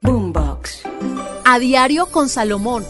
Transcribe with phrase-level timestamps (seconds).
[0.00, 0.82] Boombox.
[1.44, 2.84] A diario con Salomón.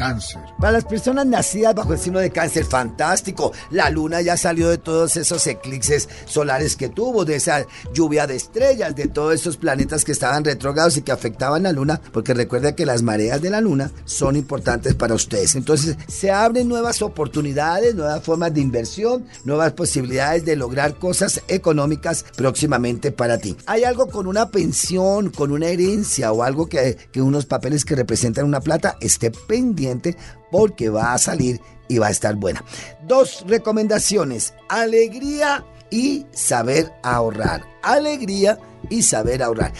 [0.00, 0.40] Cáncer.
[0.58, 3.52] Para las personas nacidas bajo el signo de cáncer, fantástico.
[3.70, 8.36] La luna ya salió de todos esos eclipses solares que tuvo, de esa lluvia de
[8.36, 12.74] estrellas, de todos esos planetas que estaban retrogados y que afectaban la luna, porque recuerda
[12.74, 15.54] que las mareas de la luna son importantes para ustedes.
[15.54, 22.24] Entonces se abren nuevas oportunidades, nuevas formas de inversión, nuevas posibilidades de lograr cosas económicas
[22.36, 23.54] próximamente para ti.
[23.66, 28.46] Hay algo con una pensión, con una herencia o algo que unos papeles que representan
[28.46, 29.89] una plata, esté pendiente
[30.50, 32.64] porque va a salir y va a estar buena.
[33.06, 37.64] Dos recomendaciones, alegría y saber ahorrar.
[37.82, 39.72] Alegría y saber ahorrar.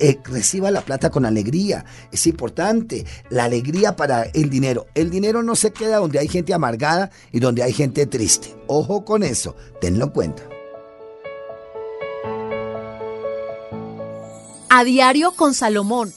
[0.00, 1.84] Eh, reciba la plata con alegría.
[2.12, 4.86] Es importante la alegría para el dinero.
[4.94, 8.54] El dinero no se queda donde hay gente amargada y donde hay gente triste.
[8.66, 10.42] Ojo con eso, tenlo en cuenta.
[14.70, 16.12] A diario con Salomón.